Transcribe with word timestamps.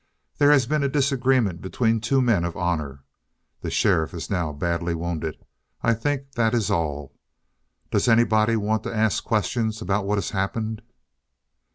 There 0.39 0.49
has 0.49 0.65
been 0.65 0.81
a 0.81 0.89
disagreement 0.89 1.61
between 1.61 2.01
two 2.01 2.23
men 2.23 2.43
of 2.43 2.57
honor. 2.57 3.03
The 3.61 3.69
sheriff 3.69 4.15
is 4.15 4.31
now 4.31 4.51
badly 4.51 4.95
wounded. 4.95 5.37
I 5.83 5.93
think 5.93 6.31
that 6.31 6.55
is 6.55 6.71
all. 6.71 7.13
Does 7.91 8.07
anybody 8.07 8.55
want 8.55 8.81
to 8.85 8.91
ask 8.95 9.23
questions 9.23 9.79
about 9.79 10.07
what 10.07 10.17
has 10.17 10.31
happened?" 10.31 10.81